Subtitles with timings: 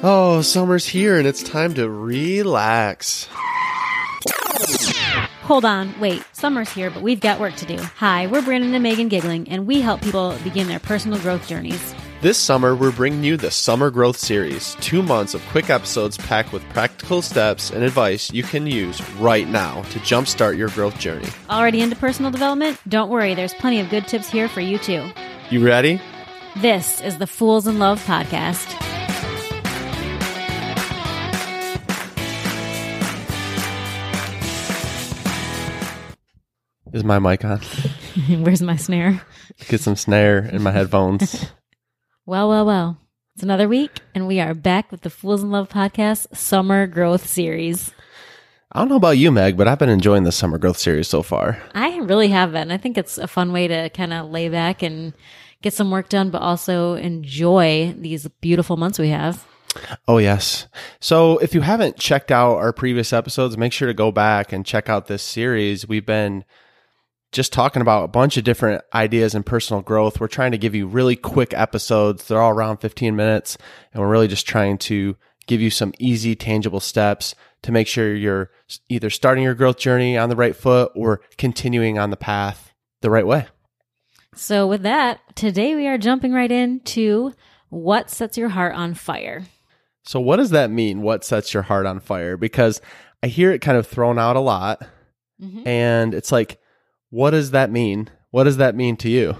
[0.00, 3.28] Oh, summer's here and it's time to relax.
[5.42, 6.22] Hold on, wait.
[6.32, 7.78] Summer's here, but we've got work to do.
[7.96, 11.94] Hi, we're Brandon and Megan Giggling, and we help people begin their personal growth journeys.
[12.20, 16.52] This summer, we're bringing you the Summer Growth Series two months of quick episodes packed
[16.52, 21.28] with practical steps and advice you can use right now to jumpstart your growth journey.
[21.50, 22.78] Already into personal development?
[22.88, 25.08] Don't worry, there's plenty of good tips here for you too.
[25.50, 26.00] You ready?
[26.58, 28.87] This is the Fools in Love podcast.
[36.92, 37.60] Is my mic on?
[38.28, 39.20] Where's my snare?
[39.68, 41.46] Get some snare in my headphones.
[42.26, 42.98] Well, well, well.
[43.34, 47.26] It's another week, and we are back with the Fools in Love podcast summer growth
[47.26, 47.90] series.
[48.70, 51.22] I don't know about you, Meg, but I've been enjoying the Summer Growth Series so
[51.22, 51.58] far.
[51.74, 52.70] I really have been.
[52.70, 55.14] I think it's a fun way to kind of lay back and
[55.62, 59.46] get some work done, but also enjoy these beautiful months we have.
[60.06, 60.66] Oh, yes.
[61.00, 64.66] So if you haven't checked out our previous episodes, make sure to go back and
[64.66, 65.88] check out this series.
[65.88, 66.44] We've been
[67.32, 70.18] just talking about a bunch of different ideas in personal growth.
[70.20, 72.26] We're trying to give you really quick episodes.
[72.26, 73.58] They're all around 15 minutes,
[73.92, 78.14] and we're really just trying to give you some easy, tangible steps to make sure
[78.14, 78.50] you're
[78.88, 83.10] either starting your growth journey on the right foot or continuing on the path the
[83.10, 83.46] right way.
[84.34, 87.32] So, with that, today we are jumping right into
[87.70, 89.44] what sets your heart on fire.
[90.04, 91.02] So, what does that mean?
[91.02, 92.36] What sets your heart on fire?
[92.36, 92.80] Because
[93.22, 94.80] I hear it kind of thrown out a lot,
[95.42, 95.66] Mhm.
[95.66, 96.60] and it's like,
[97.10, 98.08] what does that mean?
[98.30, 99.34] What does that mean to you?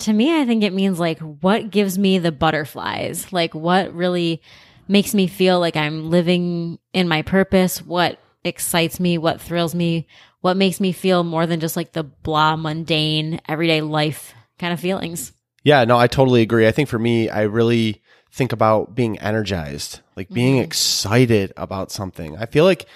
[0.00, 4.40] To me, I think it means like what gives me the butterflies, like what really
[4.86, 10.06] makes me feel like I'm living in my purpose, what excites me, what thrills me,
[10.40, 14.80] what makes me feel more than just like the blah, mundane, everyday life kind of
[14.80, 15.32] feelings.
[15.64, 16.66] Yeah, no, I totally agree.
[16.66, 18.00] I think for me, I really
[18.30, 20.64] think about being energized, like being Mhm.
[20.64, 22.36] excited about something.
[22.36, 22.86] I feel like,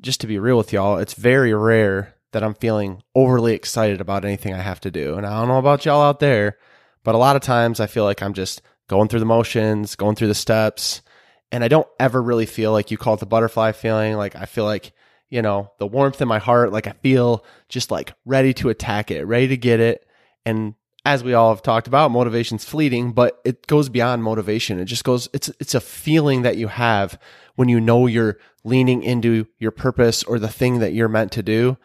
[0.00, 4.24] just to be real with y'all, it's very rare that I'm feeling overly excited about
[4.24, 5.14] anything I have to do.
[5.14, 6.58] And I don't know about y'all out there,
[7.04, 10.16] but a lot of times I feel like I'm just going through the motions, going
[10.16, 11.02] through the steps,
[11.50, 14.16] and I don't ever really feel like you call it the butterfly feeling.
[14.16, 14.92] Like I feel like,
[15.28, 19.10] you know, the warmth in my heart, like I feel just like ready to attack
[19.10, 20.06] it, ready to get it.
[20.46, 24.78] And as we all have talked about, motivation's fleeting, but it goes beyond motivation.
[24.78, 27.18] It just goes, it's, it's a feeling that you have
[27.56, 31.42] when you know you're leaning into your purpose or the thing that you're meant to
[31.42, 31.76] do.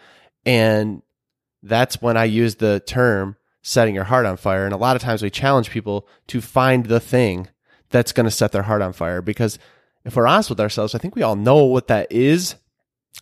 [0.48, 1.04] And
[1.62, 4.64] that's when I use the term setting your heart on fire.
[4.64, 7.50] And a lot of times we challenge people to find the thing
[7.90, 9.22] that's going to set their heart on fire.
[9.22, 9.60] Because
[10.06, 12.56] if we're honest with ourselves, I think we all know what that is.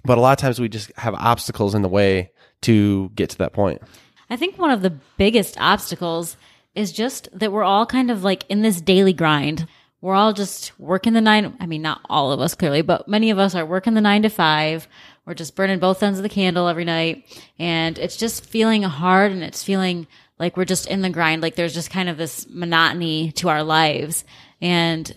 [0.03, 2.31] But a lot of times we just have obstacles in the way
[2.62, 3.81] to get to that point.
[4.30, 6.38] I think one of the biggest obstacles
[6.75, 9.68] is just that we're all kind of like in this daily grind.
[10.02, 11.57] We're all just working the nine.
[11.59, 14.22] I mean, not all of us clearly, but many of us are working the nine
[14.22, 14.88] to five.
[15.25, 17.25] We're just burning both ends of the candle every night.
[17.58, 21.41] And it's just feeling hard and it's feeling like we're just in the grind.
[21.41, 24.24] Like there's just kind of this monotony to our lives.
[24.62, 25.12] And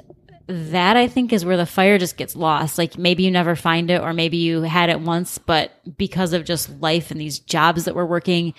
[0.47, 2.79] that I think is where the fire just gets lost.
[2.79, 6.45] Like maybe you never find it or maybe you had it once, but because of
[6.45, 8.55] just life and these jobs that we're working,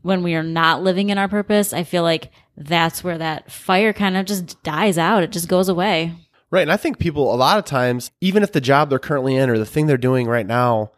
[0.00, 3.92] when we are not living in our purpose, I feel like that's where that fire
[3.92, 5.22] kind of just dies out.
[5.22, 6.14] It just goes away.
[6.50, 6.62] Right.
[6.62, 9.50] And I think people, a lot of times, even if the job they're currently in
[9.50, 10.92] or the thing they're doing right now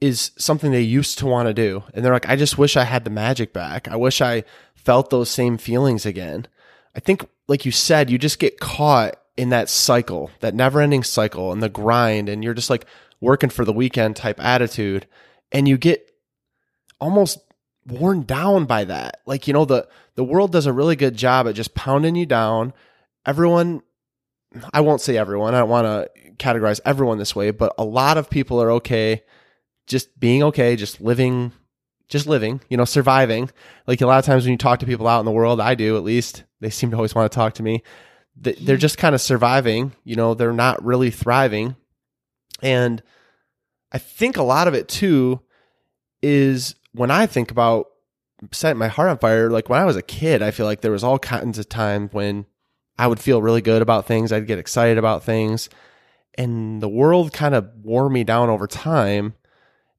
[0.00, 2.84] is something they used to want to do, and they're like, I just wish I
[2.84, 3.86] had the magic back.
[3.88, 4.42] I wish I
[4.74, 6.46] felt those same feelings again.
[6.96, 11.04] I think, like you said, you just get caught in that cycle, that never ending
[11.04, 12.84] cycle and the grind, and you're just like
[13.20, 15.06] working for the weekend type attitude,
[15.52, 16.10] and you get
[17.00, 17.38] almost
[17.86, 19.20] worn down by that.
[19.24, 22.26] Like, you know, the, the world does a really good job at just pounding you
[22.26, 22.72] down.
[23.24, 23.82] Everyone
[24.72, 25.54] I won't say everyone.
[25.54, 29.22] I don't want to categorize everyone this way, but a lot of people are okay
[29.86, 31.52] just being okay, just living,
[32.08, 33.50] just living, you know, surviving.
[33.86, 35.74] Like a lot of times when you talk to people out in the world, I
[35.74, 37.82] do at least, they seem to always want to talk to me.
[38.36, 41.76] They- They're just kind of surviving, you know, they're not really thriving.
[42.62, 43.02] And
[43.90, 45.40] I think a lot of it too
[46.22, 47.86] is when I think about
[48.52, 50.92] setting my heart on fire, like when I was a kid, I feel like there
[50.92, 52.46] was all kinds of times when
[52.98, 54.32] I would feel really good about things.
[54.32, 55.68] I'd get excited about things.
[56.34, 59.34] And the world kind of wore me down over time.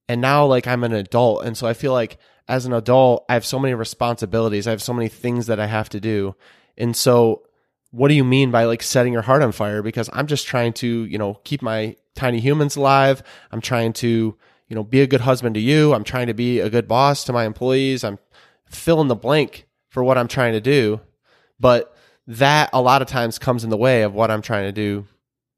[0.07, 1.45] And now, like, I'm an adult.
[1.45, 2.17] And so I feel like
[2.47, 4.67] as an adult, I have so many responsibilities.
[4.67, 6.35] I have so many things that I have to do.
[6.77, 7.43] And so,
[7.91, 9.81] what do you mean by like setting your heart on fire?
[9.83, 13.21] Because I'm just trying to, you know, keep my tiny humans alive.
[13.51, 14.35] I'm trying to,
[14.67, 15.93] you know, be a good husband to you.
[15.93, 18.03] I'm trying to be a good boss to my employees.
[18.03, 18.17] I'm
[18.65, 21.01] fill in the blank for what I'm trying to do.
[21.59, 21.95] But
[22.27, 25.05] that a lot of times comes in the way of what I'm trying to do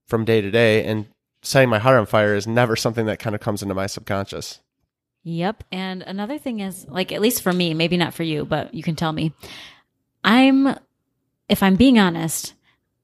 [0.08, 0.86] from day to day.
[0.86, 1.06] And
[1.42, 4.60] setting my heart on fire is never something that kind of comes into my subconscious.
[5.24, 5.64] Yep.
[5.72, 8.84] And another thing is, like, at least for me, maybe not for you, but you
[8.84, 9.34] can tell me.
[10.24, 10.76] I'm,
[11.50, 12.54] if I'm being honest,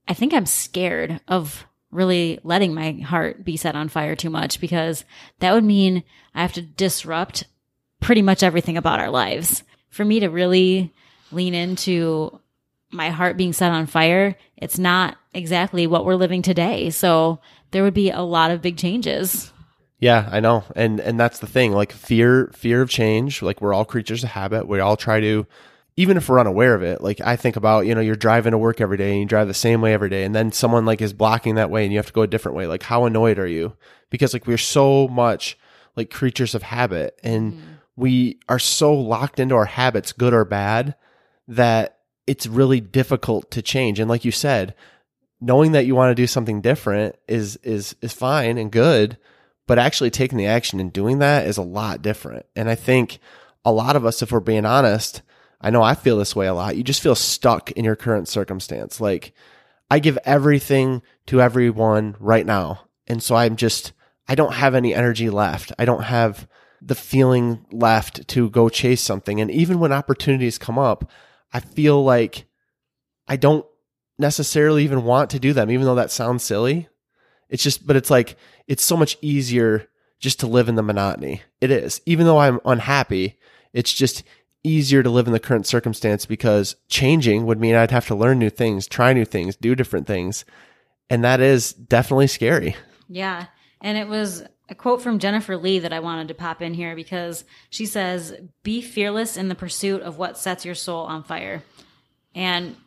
[0.07, 4.59] I think I'm scared of really letting my heart be set on fire too much
[4.59, 5.03] because
[5.39, 6.03] that would mean
[6.33, 7.45] I have to disrupt
[7.99, 9.63] pretty much everything about our lives.
[9.89, 10.93] For me to really
[11.31, 12.40] lean into
[12.91, 16.89] my heart being set on fire, it's not exactly what we're living today.
[16.89, 17.39] So
[17.71, 19.51] there would be a lot of big changes.
[19.99, 20.63] Yeah, I know.
[20.75, 21.73] And and that's the thing.
[21.73, 24.67] Like fear fear of change, like we're all creatures of habit.
[24.67, 25.45] We all try to
[25.95, 28.57] even if we're unaware of it, like I think about, you know, you're driving to
[28.57, 31.01] work every day and you drive the same way every day and then someone like
[31.01, 32.65] is blocking that way and you have to go a different way.
[32.65, 33.73] Like how annoyed are you?
[34.09, 35.57] Because like we're so much
[35.95, 37.61] like creatures of habit and mm.
[37.95, 40.95] we are so locked into our habits, good or bad,
[41.47, 43.99] that it's really difficult to change.
[43.99, 44.75] And like you said,
[45.39, 49.17] knowing that you want to do something different is is is fine and good,
[49.67, 52.45] but actually taking the action and doing that is a lot different.
[52.55, 53.19] And I think
[53.65, 55.21] a lot of us if we're being honest,
[55.59, 56.75] I know I feel this way a lot.
[56.75, 58.99] You just feel stuck in your current circumstance.
[58.99, 59.33] Like
[59.89, 62.85] I give everything to everyone right now.
[63.07, 63.91] And so I'm just,
[64.27, 65.73] I don't have any energy left.
[65.77, 66.47] I don't have
[66.81, 69.41] the feeling left to go chase something.
[69.41, 71.11] And even when opportunities come up,
[71.53, 72.45] I feel like
[73.27, 73.65] I don't
[74.17, 76.87] necessarily even want to do them, even though that sounds silly.
[77.49, 78.37] It's just, but it's like,
[78.67, 79.87] it's so much easier
[80.19, 81.41] just to live in the monotony.
[81.59, 82.01] It is.
[82.05, 83.37] Even though I'm unhappy,
[83.73, 84.23] it's just
[84.63, 88.39] easier to live in the current circumstance because changing would mean I'd have to learn
[88.39, 90.45] new things, try new things, do different things.
[91.09, 92.75] And that is definitely scary.
[93.09, 93.47] Yeah.
[93.81, 96.95] And it was a quote from Jennifer Lee that I wanted to pop in here
[96.95, 98.33] because she says,
[98.63, 101.61] Be fearless in the pursuit of what sets your soul on fire.
[102.33, 102.77] And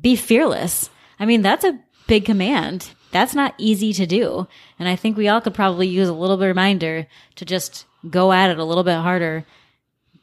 [0.00, 0.90] be fearless.
[1.18, 2.90] I mean, that's a big command.
[3.10, 4.46] That's not easy to do.
[4.78, 7.06] And I think we all could probably use a little reminder
[7.36, 9.44] to just go at it a little bit harder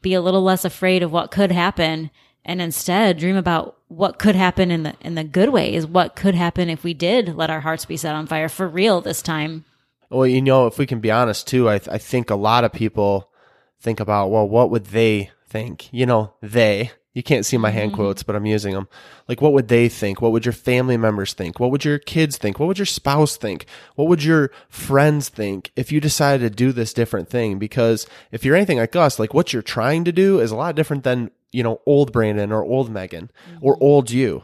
[0.02, 2.10] be a little less afraid of what could happen
[2.46, 6.36] and instead dream about what could happen in the in the good ways what could
[6.36, 9.66] happen if we did let our hearts be set on fire for real this time
[10.10, 12.64] well you know if we can be honest too i, th- I think a lot
[12.64, 13.32] of people
[13.80, 17.92] think about well what would they think you know they you can't see my hand
[17.92, 18.02] mm-hmm.
[18.02, 18.88] quotes, but I'm using them.
[19.28, 20.22] Like, what would they think?
[20.22, 21.60] What would your family members think?
[21.60, 22.60] What would your kids think?
[22.60, 23.66] What would your spouse think?
[23.96, 27.58] What would your friends think if you decided to do this different thing?
[27.58, 30.76] Because if you're anything like us, like what you're trying to do is a lot
[30.76, 33.66] different than, you know, old Brandon or old Megan mm-hmm.
[33.66, 34.44] or old you.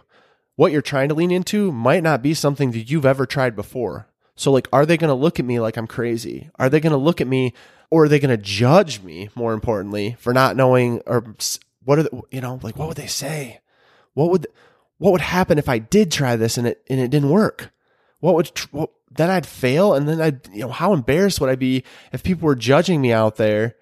[0.56, 4.07] What you're trying to lean into might not be something that you've ever tried before.
[4.35, 6.49] So, like, are they going to look at me like I'm crazy?
[6.55, 7.53] Are they going to look at me
[7.89, 11.35] or are they going to judge me, more importantly, for not knowing or
[11.83, 13.61] what are the, you know like what would they say?
[14.13, 14.47] What would
[14.97, 17.71] what would happen if I did try this and it and it didn't work?
[18.19, 21.55] What would what, then I'd fail and then I'd you know how embarrassed would I
[21.55, 23.75] be if people were judging me out there?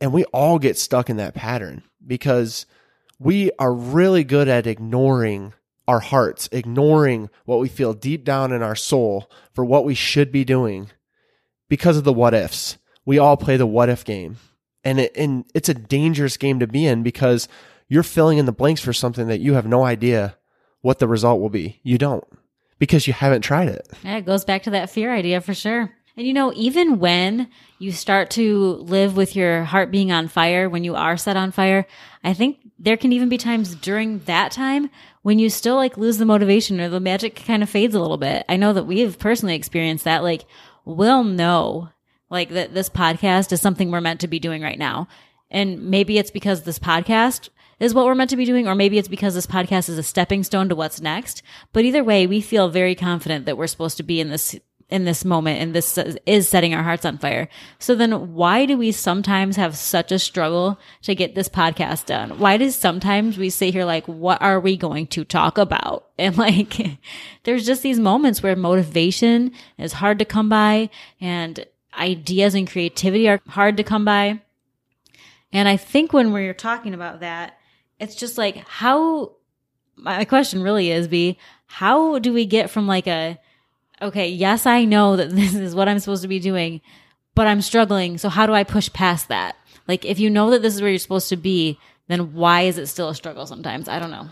[0.00, 2.64] And we all get stuck in that pattern because
[3.18, 5.52] we are really good at ignoring
[5.90, 10.30] our hearts, ignoring what we feel deep down in our soul for what we should
[10.30, 10.88] be doing
[11.68, 12.78] because of the what ifs.
[13.04, 14.36] We all play the what if game
[14.84, 17.48] and it, and it's a dangerous game to be in because
[17.88, 20.36] you're filling in the blanks for something that you have no idea
[20.80, 21.80] what the result will be.
[21.82, 22.24] You don't
[22.78, 23.88] because you haven't tried it.
[24.04, 25.90] Yeah, it goes back to that fear idea for sure.
[26.16, 27.48] And you know, even when
[27.80, 31.50] you start to live with your heart being on fire, when you are set on
[31.50, 31.84] fire,
[32.22, 34.90] I think there can even be times during that time
[35.22, 38.16] when you still like lose the motivation or the magic kind of fades a little
[38.16, 38.44] bit.
[38.48, 40.22] I know that we've personally experienced that.
[40.22, 40.44] Like,
[40.84, 41.90] we'll know
[42.30, 45.08] like that this podcast is something we're meant to be doing right now.
[45.50, 47.48] And maybe it's because this podcast
[47.80, 50.02] is what we're meant to be doing, or maybe it's because this podcast is a
[50.02, 51.42] stepping stone to what's next.
[51.72, 54.54] But either way, we feel very confident that we're supposed to be in this
[54.90, 57.48] in this moment and this is setting our hearts on fire.
[57.78, 62.38] So then why do we sometimes have such a struggle to get this podcast done?
[62.38, 66.06] Why does sometimes we sit here like, what are we going to talk about?
[66.20, 66.98] And like,
[67.44, 71.64] there's just these moments where motivation is hard to come by and
[71.98, 74.42] ideas and creativity are hard to come by.
[75.50, 77.58] And I think when we're talking about that,
[77.98, 79.32] it's just like how
[79.96, 83.38] my question really is be how do we get from like a
[84.02, 86.80] okay, yes, I know that this is what I'm supposed to be doing,
[87.34, 88.18] but I'm struggling.
[88.18, 89.56] So how do I push past that?
[89.88, 91.78] Like if you know that this is where you're supposed to be,
[92.08, 93.88] then why is it still a struggle sometimes?
[93.88, 94.28] I don't know.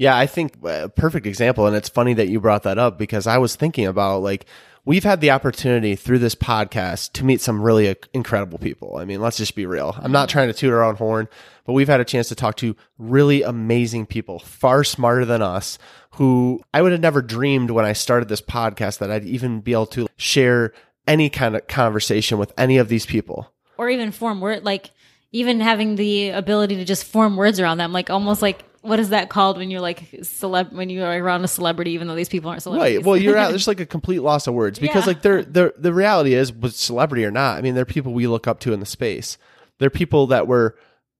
[0.00, 1.66] Yeah, I think a perfect example.
[1.66, 4.46] And it's funny that you brought that up because I was thinking about like,
[4.86, 8.96] we've had the opportunity through this podcast to meet some really incredible people.
[8.96, 9.94] I mean, let's just be real.
[9.98, 11.28] I'm not trying to toot our own horn,
[11.66, 15.76] but we've had a chance to talk to really amazing people, far smarter than us,
[16.12, 19.72] who I would have never dreamed when I started this podcast that I'd even be
[19.72, 20.72] able to share
[21.06, 23.52] any kind of conversation with any of these people.
[23.76, 24.92] Or even form word, like
[25.30, 29.10] even having the ability to just form words around them, like almost like what is
[29.10, 32.28] that called when you're like celeb when you are around a celebrity even though these
[32.28, 32.98] people aren't celebrities?
[32.98, 33.06] Right.
[33.06, 35.12] Well you're out there's like a complete loss of words because yeah.
[35.12, 38.26] like they're, they're the reality is with celebrity or not i mean they're people we
[38.26, 39.38] look up to in the space.
[39.78, 40.76] They're people that were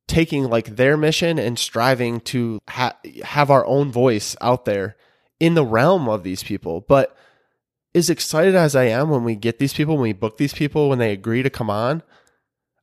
[0.06, 4.96] taking like their mission and striving to ha- have our own voice out there
[5.38, 6.82] in the realm of these people.
[6.82, 7.16] But
[7.94, 10.88] as excited as i am when we get these people when we book these people
[10.88, 12.02] when they agree to come on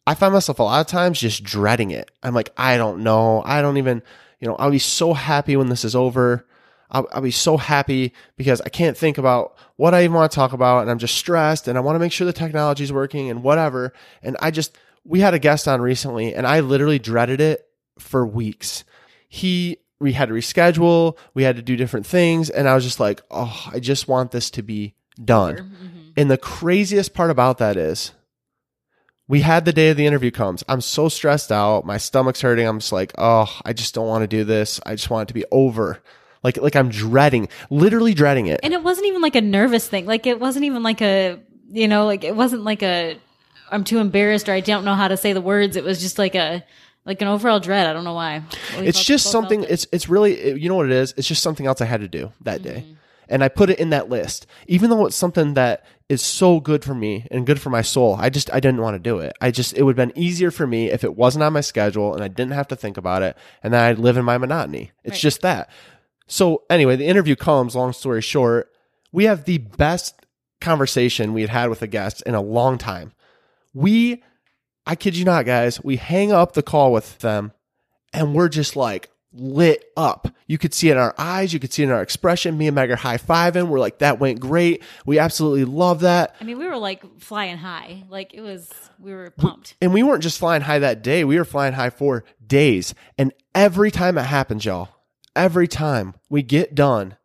[0.06, 2.12] i find myself a lot of times just dreading it.
[2.22, 3.42] I'm like i don't know.
[3.46, 4.04] I don't even
[4.40, 6.46] you know, I'll be so happy when this is over.
[6.90, 10.36] I'll, I'll, be so happy because I can't think about what I even want to
[10.36, 12.94] talk about and I'm just stressed and I want to make sure the technology is
[12.94, 13.92] working and whatever.
[14.24, 17.68] And I just, we had a guest on recently and I literally dreaded it
[18.00, 18.86] for weeks.
[19.28, 22.50] He, we had to reschedule, we had to do different things.
[22.50, 25.58] And I was just like, oh, I just want this to be done.
[25.58, 25.98] Mm-hmm.
[26.16, 28.14] And the craziest part about that is
[29.28, 30.64] we had the day of the interview comes.
[30.70, 31.86] I'm so stressed out.
[31.86, 32.66] My stomach's hurting.
[32.66, 34.80] I'm just like, oh, I just don't want to do this.
[34.86, 36.02] I just want it to be over.
[36.44, 38.62] Like, like I'm dreading, literally dreading it.
[38.64, 40.06] And it wasn't even like a nervous thing.
[40.06, 43.20] Like it wasn't even like a, you know, like it wasn't like a,
[43.70, 45.76] I'm too embarrassed or I don't know how to say the words.
[45.76, 46.64] It was just like a,
[47.06, 47.88] like an overall dread.
[47.88, 48.44] I don't know why.
[48.76, 49.64] it's just something.
[49.64, 49.72] It.
[49.72, 51.14] It's it's really you know what it is.
[51.16, 52.80] It's just something else I had to do that mm-hmm.
[52.80, 52.98] day
[53.30, 56.84] and I put it in that list, even though it's something that is so good
[56.84, 58.16] for me and good for my soul.
[58.18, 59.34] I just I didn't want to do it.
[59.42, 62.14] I just it would have been easier for me if it wasn't on my schedule
[62.14, 64.92] and I didn't have to think about it, and then I'd live in my monotony.
[65.04, 65.22] It's right.
[65.22, 65.70] just that.
[66.28, 67.76] So anyway, the interview comes.
[67.76, 68.72] Long story short,
[69.12, 70.26] we have the best
[70.60, 73.14] conversation we had had with a guest in a long time.
[73.74, 74.24] We,
[74.86, 77.52] I kid you not, guys, we hang up the call with them,
[78.14, 80.28] and we're just like, lit up.
[80.48, 81.54] You could see it in our eyes.
[81.54, 82.58] You could see it in our expression.
[82.58, 83.68] Me and Meg are high fiving.
[83.68, 84.84] We're like, that went great.
[85.06, 86.36] We absolutely love that.
[86.40, 88.04] I mean, we were like flying high.
[88.10, 89.76] Like it was, we were pumped.
[89.82, 91.24] And we weren't just flying high that day.
[91.24, 92.94] We were flying high for days.
[93.18, 94.90] And every time it happens, y'all,
[95.36, 97.18] every time we get done,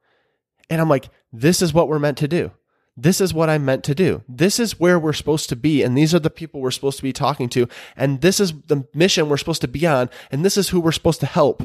[0.68, 2.50] and I'm like, this is what we're meant to do.
[2.94, 4.22] This is what I'm meant to do.
[4.28, 5.82] This is where we're supposed to be.
[5.82, 7.66] And these are the people we're supposed to be talking to.
[7.96, 10.10] And this is the mission we're supposed to be on.
[10.30, 11.62] And this is who we're supposed to help.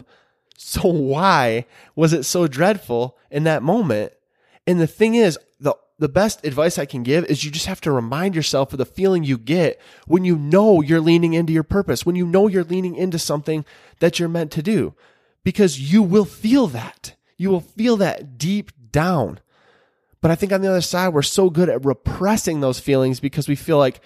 [0.58, 4.12] So why was it so dreadful in that moment?
[4.66, 7.82] And the thing is, the the best advice I can give is you just have
[7.82, 11.64] to remind yourself of the feeling you get when you know you're leaning into your
[11.64, 13.66] purpose, when you know you're leaning into something
[14.00, 14.94] that you're meant to do.
[15.44, 17.16] Because you will feel that.
[17.38, 19.40] You will feel that deep down.
[20.22, 23.48] But I think on the other side, we're so good at repressing those feelings because
[23.48, 24.02] we feel like,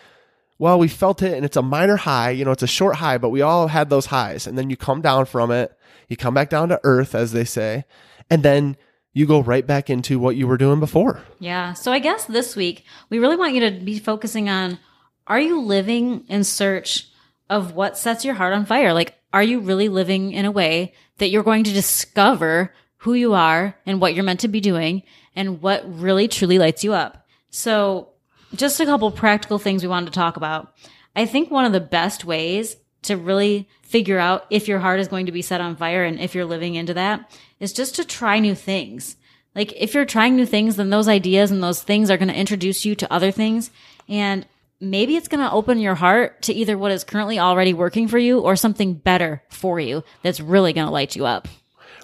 [0.62, 3.18] well, we felt it and it's a minor high, you know, it's a short high,
[3.18, 4.46] but we all had those highs.
[4.46, 5.76] And then you come down from it
[6.12, 7.86] you come back down to earth, as they say,
[8.30, 8.76] and then
[9.14, 11.22] you go right back into what you were doing before.
[11.40, 11.72] Yeah.
[11.72, 14.78] So I guess this week, we really want you to be focusing on
[15.26, 17.08] are you living in search
[17.50, 18.94] of what sets your heart on fire?
[18.94, 23.34] Like, are you really living in a way that you're going to discover who you
[23.34, 25.04] are and what you're meant to be doing
[25.34, 27.26] and what really truly lights you up?
[27.52, 28.11] So,
[28.56, 30.74] just a couple practical things we wanted to talk about.
[31.16, 35.08] I think one of the best ways to really figure out if your heart is
[35.08, 38.06] going to be set on fire and if you're living into that is just to
[38.06, 39.16] try new things.
[39.56, 42.40] Like if you're trying new things, then those ideas and those things are going to
[42.40, 43.70] introduce you to other things.
[44.08, 44.46] And
[44.80, 48.18] maybe it's going to open your heart to either what is currently already working for
[48.18, 51.48] you or something better for you that's really going to light you up.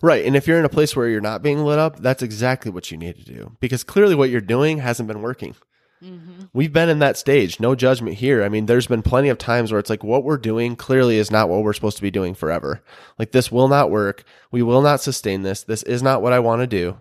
[0.02, 0.26] Right.
[0.26, 2.92] And if you're in a place where you're not being lit up, that's exactly what
[2.92, 5.56] you need to do because clearly what you're doing hasn't been working.
[6.04, 6.44] Mm-hmm.
[6.54, 7.60] We've been in that stage.
[7.60, 8.44] No judgment here.
[8.44, 11.32] I mean, there's been plenty of times where it's like what we're doing clearly is
[11.32, 12.82] not what we're supposed to be doing forever.
[13.18, 14.24] Like this will not work.
[14.52, 15.64] We will not sustain this.
[15.64, 16.98] This is not what I want to do.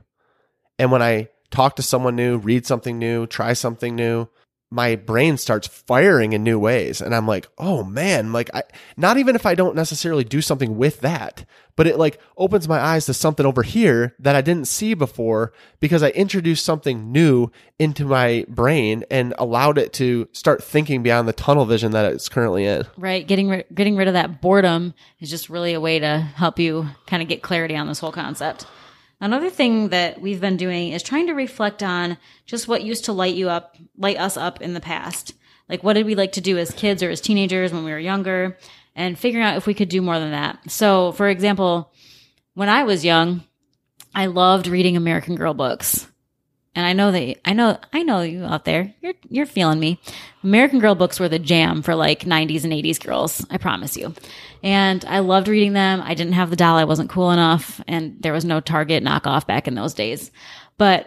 [0.78, 4.28] And when I talk to someone new, read something new, try something new,
[4.76, 7.00] my brain starts firing in new ways.
[7.00, 8.62] And i'm like oh man like i
[8.96, 12.78] not even if i don't necessarily do something with that but it like opens my
[12.78, 17.50] eyes to something over here that i didn't see before because i introduced something new
[17.78, 22.28] into my brain and allowed it to start thinking beyond the tunnel vision that it's
[22.28, 22.86] currently in.
[22.96, 23.26] Right.
[23.26, 26.88] Getting ri- getting rid of that boredom is just really a way to help you
[27.06, 28.66] kind of get clarity on this whole concept
[29.20, 33.12] Another thing that we've been doing is trying to reflect on just what used to
[33.12, 35.32] light you up, light us up in the past.
[35.68, 37.98] Like what did we like to do as kids or as teenagers when we were
[37.98, 38.58] younger
[38.94, 40.70] and figuring out if we could do more than that.
[40.70, 41.92] So, for example,
[42.54, 43.44] when I was young,
[44.14, 46.08] I loved reading American Girl books.
[46.76, 48.94] And I know that I know I know you out there.
[49.00, 49.98] You're you're feeling me.
[50.44, 53.44] American Girl books were the jam for like 90s and 80s girls.
[53.50, 54.14] I promise you.
[54.62, 56.02] And I loved reading them.
[56.02, 56.76] I didn't have the doll.
[56.76, 60.30] I wasn't cool enough, and there was no Target knockoff back in those days.
[60.76, 61.06] But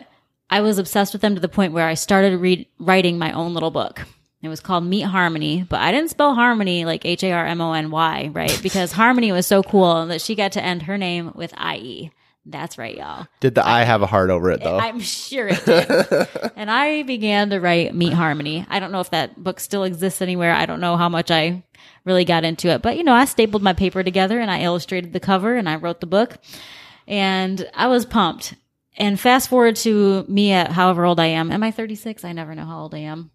[0.50, 3.54] I was obsessed with them to the point where I started read, writing my own
[3.54, 4.06] little book.
[4.42, 7.62] It was called Meet Harmony, but I didn't spell harmony like H A R M
[7.62, 8.60] O N Y, right?
[8.64, 12.12] Because Harmony was so cool that she got to end her name with I E.
[12.52, 13.28] That's right, y'all.
[13.40, 14.80] Did the I have a heart over it though?
[14.80, 16.52] I'm sure it did.
[16.56, 18.66] and I began to write Meet Harmony.
[18.70, 20.54] I don't know if that book still exists anywhere.
[20.54, 21.64] I don't know how much I
[22.06, 25.14] really got into it, but you know, I stapled my paper together and I illustrated
[25.14, 26.38] the cover and I wrote the book.
[27.08, 28.56] And I was pumped.
[28.98, 31.52] And fast forward to me at however old I am.
[31.52, 32.26] Am I 36?
[32.26, 33.32] I never know how old I am.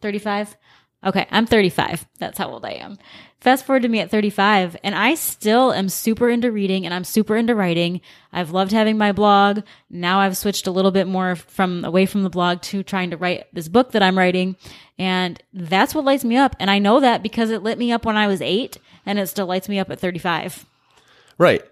[0.00, 0.56] 35?
[1.04, 2.06] Okay, I'm 35.
[2.18, 2.98] That's how old I am.
[3.40, 7.04] Fast forward to me at 35, and I still am super into reading and I'm
[7.04, 8.00] super into writing.
[8.32, 9.60] I've loved having my blog.
[9.88, 13.16] Now I've switched a little bit more from away from the blog to trying to
[13.16, 14.56] write this book that I'm writing.
[14.98, 16.56] And that's what lights me up.
[16.58, 19.28] And I know that because it lit me up when I was eight and it
[19.28, 20.66] still lights me up at 35.
[21.38, 21.62] Right.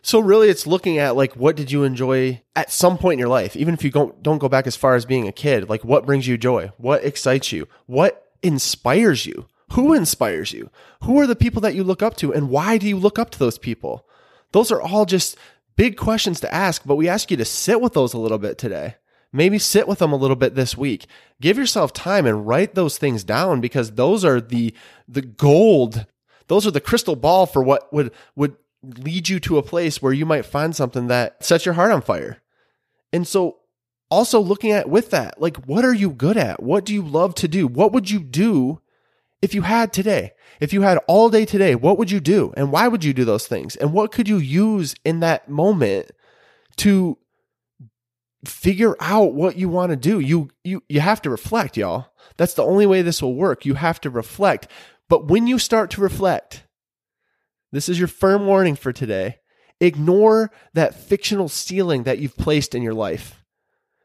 [0.00, 3.28] So really it's looking at like what did you enjoy at some point in your
[3.28, 5.84] life, even if you don't don't go back as far as being a kid, like
[5.84, 6.72] what brings you joy?
[6.78, 7.68] What excites you?
[7.86, 9.46] What inspires you?
[9.72, 10.70] Who inspires you?
[11.02, 13.30] Who are the people that you look up to and why do you look up
[13.30, 14.06] to those people?
[14.52, 15.36] Those are all just
[15.76, 18.58] big questions to ask, but we ask you to sit with those a little bit
[18.58, 18.96] today.
[19.32, 21.06] Maybe sit with them a little bit this week.
[21.40, 24.72] Give yourself time and write those things down because those are the
[25.08, 26.06] the gold.
[26.46, 30.12] Those are the crystal ball for what would would lead you to a place where
[30.12, 32.42] you might find something that sets your heart on fire.
[33.12, 33.56] And so
[34.10, 36.62] also looking at with that, like what are you good at?
[36.62, 37.66] What do you love to do?
[37.66, 38.80] What would you do
[39.42, 40.32] if you had today?
[40.60, 42.52] If you had all day today, what would you do?
[42.56, 43.76] And why would you do those things?
[43.76, 46.10] And what could you use in that moment
[46.76, 47.18] to
[48.44, 50.20] figure out what you want to do?
[50.20, 52.06] You you you have to reflect, y'all.
[52.36, 53.64] That's the only way this will work.
[53.64, 54.68] You have to reflect.
[55.08, 56.64] But when you start to reflect,
[57.72, 59.38] this is your firm warning for today.
[59.80, 63.43] Ignore that fictional ceiling that you've placed in your life.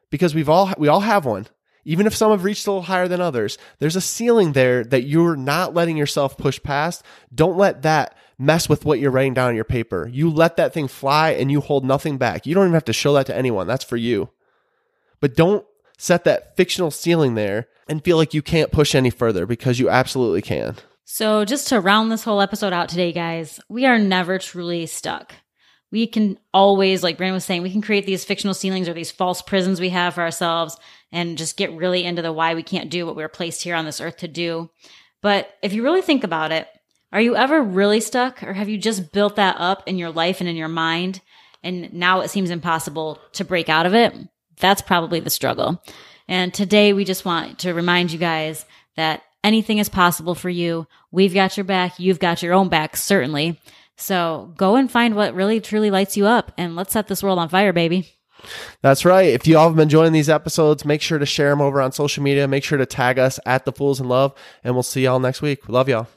[0.10, 1.48] Because we've all we all have one.
[1.86, 5.04] Even if some have reached a little higher than others, there's a ceiling there that
[5.04, 7.04] you're not letting yourself push past.
[7.34, 10.08] Don't let that mess with what you're writing down on your paper.
[10.12, 12.46] You let that thing fly and you hold nothing back.
[12.46, 13.66] You don't even have to show that to anyone.
[13.66, 14.30] That's for you.
[15.20, 15.66] But don't
[15.98, 19.90] set that fictional ceiling there and feel like you can't push any further because you
[19.90, 20.76] absolutely can.
[21.04, 25.34] So, just to round this whole episode out today, guys, we are never truly stuck.
[25.92, 29.12] We can always, like Brandon was saying, we can create these fictional ceilings or these
[29.12, 30.78] false prisons we have for ourselves
[31.12, 33.76] and just get really into the why we can't do what we were placed here
[33.76, 34.70] on this earth to do.
[35.22, 36.68] But if you really think about it,
[37.12, 40.40] are you ever really stuck or have you just built that up in your life
[40.40, 41.22] and in your mind
[41.64, 44.14] and now it seems impossible to break out of it?
[44.60, 45.82] That's probably the struggle.
[46.28, 50.86] And today we just want to remind you guys that anything is possible for you.
[51.12, 52.00] We've got your back.
[52.00, 53.60] You've got your own back, certainly.
[54.00, 57.38] So go and find what really truly lights you up and let's set this world
[57.38, 58.10] on fire, baby.
[58.82, 59.28] That's right.
[59.28, 61.92] If you all have been enjoying these episodes, make sure to share them over on
[61.92, 62.48] social media.
[62.48, 64.34] Make sure to tag us at the Fools in Love,
[64.64, 65.68] and we'll see y'all next week.
[65.68, 66.08] Love y'all.